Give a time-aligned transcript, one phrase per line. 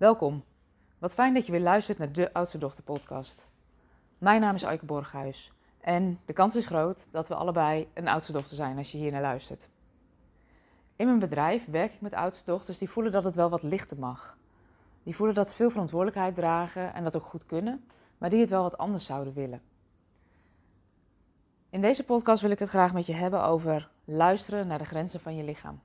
[0.00, 0.44] Welkom.
[0.98, 3.46] Wat fijn dat je weer luistert naar de Oudste Dochter podcast.
[4.18, 8.32] Mijn naam is Aike Borghuis en de kans is groot dat we allebei een oudste
[8.32, 9.68] dochter zijn als je hier naar luistert.
[10.96, 13.98] In mijn bedrijf werk ik met oudste dochters die voelen dat het wel wat lichter
[13.98, 14.36] mag.
[15.02, 17.84] Die voelen dat ze veel verantwoordelijkheid dragen en dat ook goed kunnen,
[18.18, 19.62] maar die het wel wat anders zouden willen.
[21.70, 25.20] In deze podcast wil ik het graag met je hebben over luisteren naar de grenzen
[25.20, 25.80] van je lichaam.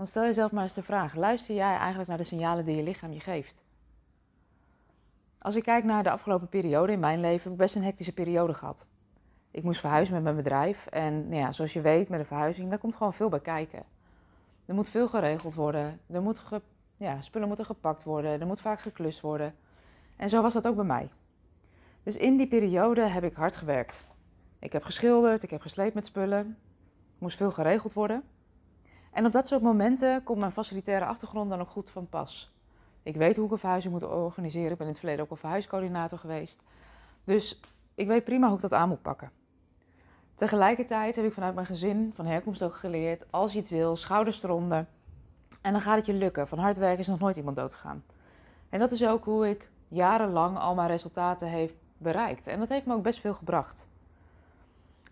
[0.00, 2.82] Want stel jezelf maar eens de vraag: luister jij eigenlijk naar de signalen die je
[2.82, 3.64] lichaam je geeft?
[5.38, 8.12] Als ik kijk naar de afgelopen periode in mijn leven, heb ik best een hectische
[8.12, 8.86] periode gehad.
[9.50, 12.68] Ik moest verhuizen met mijn bedrijf en nou ja, zoals je weet, met een verhuizing,
[12.68, 13.82] daar komt gewoon veel bij kijken.
[14.66, 16.42] Er moet veel geregeld worden, er moet
[16.96, 19.54] ja, spullen moeten gepakt worden, er moet vaak geklust worden.
[20.16, 21.10] En zo was dat ook bij mij.
[22.02, 23.96] Dus in die periode heb ik hard gewerkt.
[24.58, 26.56] Ik heb geschilderd, ik heb gesleept met spullen, er
[27.18, 28.24] moest veel geregeld worden.
[29.10, 32.52] En op dat soort momenten komt mijn facilitaire achtergrond dan ook goed van pas.
[33.02, 34.70] Ik weet hoe ik een verhuizing moet organiseren.
[34.70, 36.62] Ik ben in het verleden ook een verhuiscoördinator geweest.
[37.24, 37.60] Dus
[37.94, 39.30] ik weet prima hoe ik dat aan moet pakken.
[40.34, 44.42] Tegelijkertijd heb ik vanuit mijn gezin van herkomst ook geleerd: als je het wil, schouders
[44.42, 44.86] eronder.
[45.60, 46.48] En dan gaat het je lukken.
[46.48, 48.04] Van hard werken is nog nooit iemand doodgegaan.
[48.68, 52.46] En dat is ook hoe ik jarenlang al mijn resultaten heeft bereikt.
[52.46, 53.86] En dat heeft me ook best veel gebracht.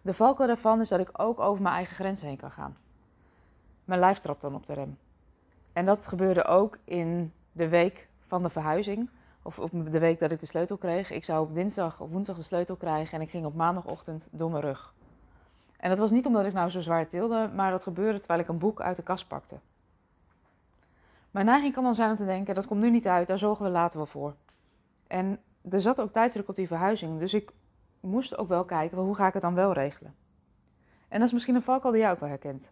[0.02, 2.76] De valkuil daarvan is dat ik ook over mijn eigen grenzen heen kan gaan.
[3.88, 4.98] Mijn lijf trapt dan op de rem.
[5.72, 9.10] En dat gebeurde ook in de week van de verhuizing.
[9.42, 11.10] Of op de week dat ik de sleutel kreeg.
[11.10, 14.50] Ik zou op dinsdag of woensdag de sleutel krijgen en ik ging op maandagochtend door
[14.50, 14.94] mijn rug.
[15.76, 18.48] En dat was niet omdat ik nou zo zwaar tilde, maar dat gebeurde terwijl ik
[18.48, 19.58] een boek uit de kast pakte.
[21.30, 23.64] Mijn neiging kan dan zijn om te denken, dat komt nu niet uit, daar zorgen
[23.64, 24.34] we later wel voor.
[25.06, 27.52] En er zat ook tijdsdruk op die verhuizing, dus ik
[28.00, 30.14] moest ook wel kijken, hoe ga ik het dan wel regelen?
[31.08, 32.70] En dat is misschien een valkuil die jij ook wel herkent.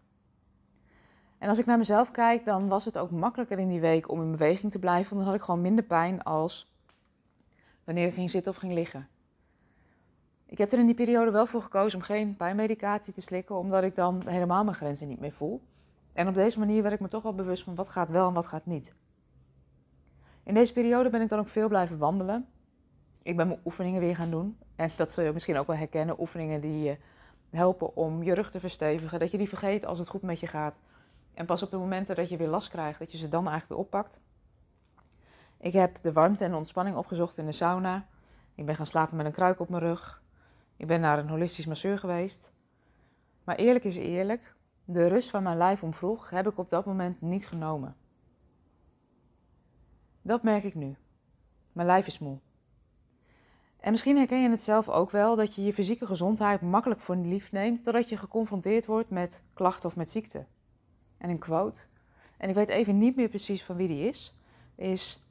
[1.38, 4.20] En als ik naar mezelf kijk, dan was het ook makkelijker in die week om
[4.20, 5.10] in beweging te blijven.
[5.10, 6.74] Want dan had ik gewoon minder pijn als
[7.84, 9.08] wanneer ik ging zitten of ging liggen.
[10.46, 13.82] Ik heb er in die periode wel voor gekozen om geen pijnmedicatie te slikken, omdat
[13.82, 15.62] ik dan helemaal mijn grenzen niet meer voel.
[16.12, 18.34] En op deze manier werd ik me toch wel bewust van wat gaat wel en
[18.34, 18.94] wat gaat niet.
[20.42, 22.46] In deze periode ben ik dan ook veel blijven wandelen.
[23.22, 24.58] Ik ben mijn oefeningen weer gaan doen.
[24.76, 26.20] En dat zul je misschien ook wel herkennen.
[26.20, 26.96] Oefeningen die je
[27.50, 29.18] helpen om je rug te verstevigen.
[29.18, 30.74] Dat je die vergeet als het goed met je gaat.
[31.36, 33.68] En pas op de momenten dat je weer last krijgt, dat je ze dan eigenlijk
[33.68, 34.20] weer oppakt.
[35.60, 38.06] Ik heb de warmte en ontspanning opgezocht in de sauna.
[38.54, 40.22] Ik ben gaan slapen met een kruik op mijn rug.
[40.76, 42.50] Ik ben naar een holistisch masseur geweest.
[43.44, 44.54] Maar eerlijk is eerlijk,
[44.84, 47.96] de rust van mijn lijf om vroeg heb ik op dat moment niet genomen.
[50.22, 50.96] Dat merk ik nu.
[51.72, 52.38] Mijn lijf is moe.
[53.80, 57.16] En misschien herken je het zelf ook wel dat je je fysieke gezondheid makkelijk voor
[57.16, 60.46] lief neemt totdat je geconfronteerd wordt met klachten of met ziekte
[61.18, 61.80] en een quote.
[62.36, 64.34] En ik weet even niet meer precies van wie die is.
[64.74, 65.30] Is: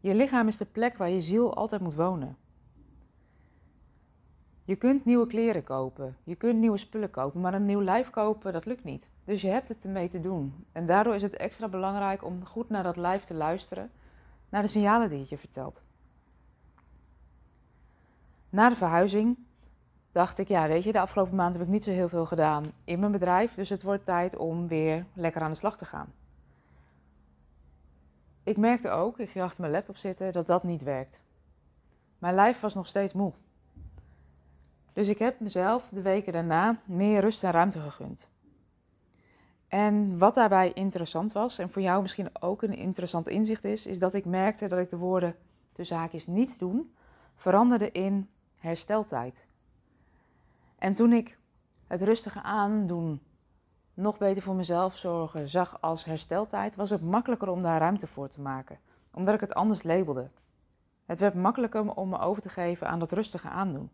[0.00, 2.36] Je lichaam is de plek waar je ziel altijd moet wonen.
[4.64, 8.52] Je kunt nieuwe kleren kopen, je kunt nieuwe spullen kopen, maar een nieuw lijf kopen,
[8.52, 9.08] dat lukt niet.
[9.24, 10.64] Dus je hebt het ermee te doen.
[10.72, 13.90] En daardoor is het extra belangrijk om goed naar dat lijf te luisteren,
[14.48, 15.82] naar de signalen die het je vertelt.
[18.50, 19.36] Na de verhuizing
[20.12, 22.72] dacht ik, ja, weet je, de afgelopen maand heb ik niet zo heel veel gedaan
[22.84, 23.54] in mijn bedrijf.
[23.54, 26.12] Dus het wordt tijd om weer lekker aan de slag te gaan.
[28.42, 31.22] Ik merkte ook, ik ging achter mijn laptop zitten, dat dat niet werkt.
[32.18, 33.32] Mijn lijf was nog steeds moe.
[34.92, 38.28] Dus ik heb mezelf de weken daarna meer rust en ruimte gegund.
[39.68, 43.98] En wat daarbij interessant was, en voor jou misschien ook een interessant inzicht is, is
[43.98, 45.36] dat ik merkte dat ik de woorden
[45.72, 46.94] tussen haakjes niets doen
[47.34, 48.28] veranderde in
[48.58, 49.48] hersteltijd.
[50.80, 51.38] En toen ik
[51.86, 53.22] het rustige aandoen,
[53.94, 58.28] nog beter voor mezelf zorgen, zag als hersteltijd, was het makkelijker om daar ruimte voor
[58.28, 58.78] te maken,
[59.12, 60.30] omdat ik het anders labelde.
[61.04, 63.90] Het werd makkelijker om me over te geven aan dat rustige aandoen.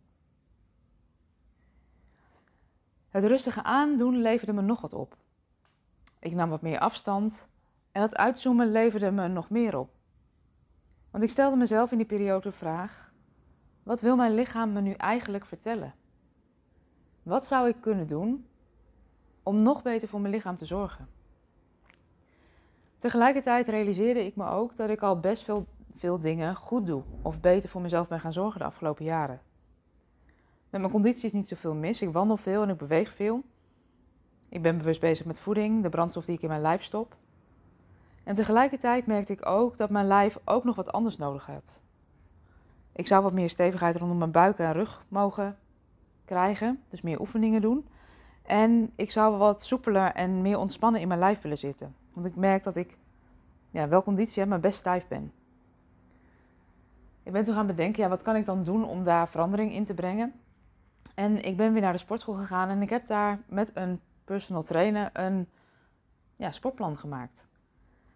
[3.08, 5.16] Het rustige aandoen leverde me nog wat op.
[6.18, 7.48] Ik nam wat meer afstand
[7.92, 9.91] en het uitzoomen leverde me nog meer op.
[11.10, 13.12] Want ik stelde mezelf in die periode de vraag:
[13.82, 15.94] wat wil mijn lichaam me nu eigenlijk vertellen?
[17.27, 18.47] Wat zou ik kunnen doen
[19.43, 21.09] om nog beter voor mijn lichaam te zorgen?
[22.99, 27.41] Tegelijkertijd realiseerde ik me ook dat ik al best veel, veel dingen goed doe of
[27.41, 29.41] beter voor mezelf ben gaan zorgen de afgelopen jaren.
[30.71, 32.03] Met mijn conditie is niet zoveel mis.
[32.03, 33.43] Ik wandel veel en ik beweeg veel.
[34.49, 37.17] Ik ben bewust bezig met voeding, de brandstof die ik in mijn lijf stop.
[38.25, 41.81] En tegelijkertijd merkte ik ook dat mijn lijf ook nog wat anders nodig had.
[42.93, 45.59] Ik zou wat meer stevigheid rondom mijn buik en rug mogen
[46.27, 47.87] krijgen, dus meer oefeningen doen.
[48.43, 51.95] En ik zou wat soepeler en meer ontspannen in mijn lijf willen zitten.
[52.13, 52.97] Want ik merk dat ik
[53.71, 55.33] ja, wel conditie heb, maar best stijf ben.
[57.23, 59.84] Ik ben toen gaan bedenken, ja, wat kan ik dan doen om daar verandering in
[59.84, 60.33] te brengen?
[61.15, 64.63] En ik ben weer naar de sportschool gegaan en ik heb daar met een personal
[64.63, 65.49] trainer een
[66.37, 67.47] ja, sportplan gemaakt.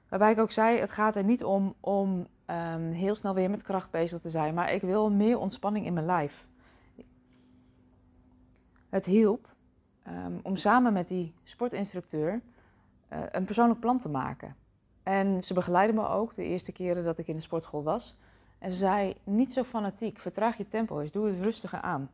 [0.09, 3.63] Waarbij ik ook zei, het gaat er niet om om um, heel snel weer met
[3.63, 6.47] kracht bezig te zijn, maar ik wil meer ontspanning in mijn lijf.
[8.91, 9.49] Het hielp
[10.09, 12.41] um, om samen met die sportinstructeur
[13.13, 14.57] uh, een persoonlijk plan te maken.
[15.03, 18.19] En ze begeleidde me ook de eerste keren dat ik in de sportschool was.
[18.59, 22.11] En ze zei, niet zo fanatiek, vertraag je tempo eens, doe het rustiger aan.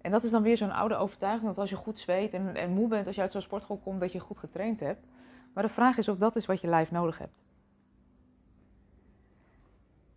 [0.00, 2.70] En dat is dan weer zo'n oude overtuiging dat als je goed zweet en, en
[2.70, 5.06] moe bent als je uit zo'n sportschool komt, dat je goed getraind hebt.
[5.52, 7.42] Maar de vraag is of dat is wat je lijf nodig hebt.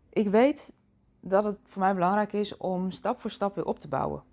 [0.10, 0.74] Ik weet
[1.20, 4.24] dat het voor mij belangrijk is om stap voor stap weer op te bouwen.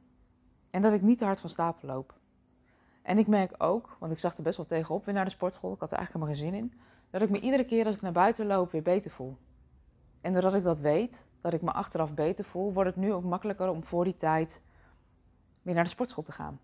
[0.71, 2.15] En dat ik niet te hard van stapel loop.
[3.03, 5.73] En ik merk ook, want ik zag er best wel tegenop weer naar de sportschool,
[5.73, 6.81] ik had er eigenlijk helemaal geen zin in,
[7.11, 9.37] dat ik me iedere keer als ik naar buiten loop weer beter voel.
[10.21, 13.25] En doordat ik dat weet, dat ik me achteraf beter voel, wordt het nu ook
[13.25, 14.63] makkelijker om voor die tijd
[15.63, 16.61] weer naar de sportschool te gaan.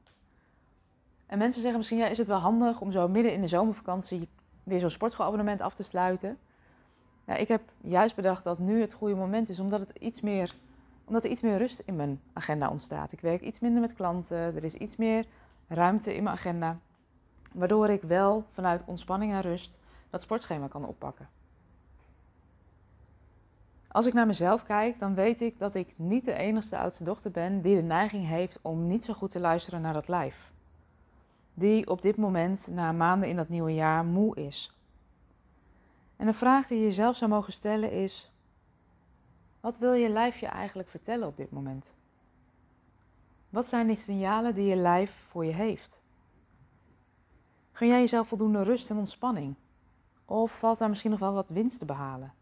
[1.27, 4.29] En mensen zeggen misschien, ja, is het wel handig om zo midden in de zomervakantie
[4.65, 6.39] weer zo'n sportschoolabonnement af te sluiten?
[7.27, 10.55] Ja, ik heb juist bedacht dat nu het goede moment is, omdat, het iets meer,
[11.13, 13.13] omdat er iets meer rust in mijn agenda ontstaat.
[13.13, 15.27] Ik werk iets minder met klanten, er is iets meer
[15.69, 16.79] ruimte in mijn agenda,
[17.53, 19.73] waardoor ik wel vanuit ontspanning en rust
[20.11, 21.29] dat sportschema kan oppakken.
[23.89, 27.31] Als ik naar mezelf kijk, dan weet ik dat ik niet de enigste oudste dochter
[27.31, 30.53] ben die de neiging heeft om niet zo goed te luisteren naar dat lijf.
[31.55, 34.77] Die op dit moment, na maanden in dat nieuwe jaar, moe is.
[36.17, 38.32] En een vraag die je jezelf zou mogen stellen is:
[39.63, 41.95] wat wil je lijf je eigenlijk vertellen op dit moment?
[43.51, 46.03] Wat zijn die signalen die je lijf voor je heeft?
[47.73, 49.55] Gun jij jezelf voldoende rust en ontspanning?
[50.25, 52.33] Of valt daar misschien nog wel wat winst te behalen?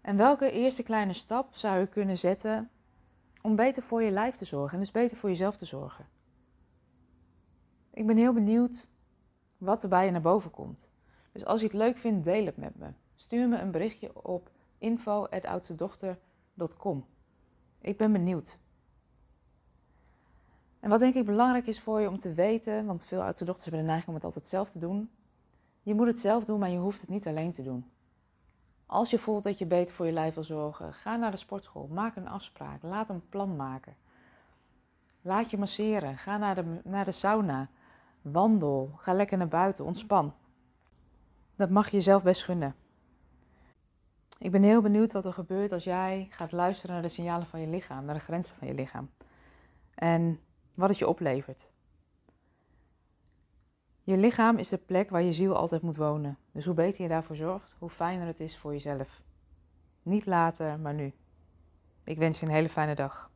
[0.00, 2.70] En welke eerste kleine stap zou je kunnen zetten
[3.40, 6.06] om beter voor je lijf te zorgen en dus beter voor jezelf te zorgen?
[7.90, 8.88] Ik ben heel benieuwd
[9.58, 10.88] wat er bij je naar boven komt.
[11.32, 12.86] Dus als je het leuk vindt, deel het met me.
[13.14, 14.50] Stuur me een berichtje op
[14.82, 17.06] info.oudstedochter.com.
[17.80, 18.58] Ik ben benieuwd.
[20.80, 23.64] En wat denk ik belangrijk is voor je om te weten, want veel oudste dochters
[23.64, 25.10] hebben de neiging om het altijd zelf te doen.
[25.82, 27.90] Je moet het zelf doen, maar je hoeft het niet alleen te doen.
[28.86, 31.88] Als je voelt dat je beter voor je lijf wil zorgen, ga naar de sportschool,
[31.92, 33.96] maak een afspraak, laat een plan maken.
[35.20, 37.68] Laat je masseren, ga naar de, naar de sauna,
[38.22, 40.34] wandel, ga lekker naar buiten, ontspan.
[41.56, 42.74] Dat mag je jezelf best gunnen.
[44.42, 47.60] Ik ben heel benieuwd wat er gebeurt als jij gaat luisteren naar de signalen van
[47.60, 49.10] je lichaam, naar de grenzen van je lichaam.
[49.94, 50.40] En
[50.74, 51.68] wat het je oplevert.
[54.02, 56.38] Je lichaam is de plek waar je ziel altijd moet wonen.
[56.52, 59.22] Dus hoe beter je daarvoor zorgt, hoe fijner het is voor jezelf.
[60.02, 61.12] Niet later, maar nu.
[62.04, 63.30] Ik wens je een hele fijne dag.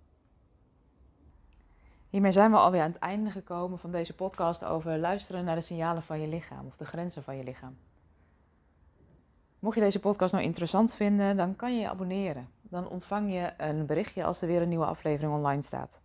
[2.08, 5.60] Hiermee zijn we alweer aan het einde gekomen van deze podcast over luisteren naar de
[5.60, 7.76] signalen van je lichaam of de grenzen van je lichaam.
[9.66, 12.48] Mocht je deze podcast nou interessant vinden, dan kan je je abonneren.
[12.62, 15.98] Dan ontvang je een berichtje als er weer een nieuwe aflevering online staat.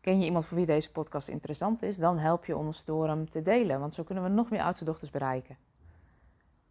[0.00, 3.30] Ken je iemand voor wie deze podcast interessant is, dan help je ons door hem
[3.30, 5.56] te delen, want zo kunnen we nog meer oudste dochters bereiken.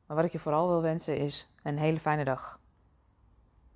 [0.05, 2.59] Maar wat ik je vooral wil wensen is een hele fijne dag.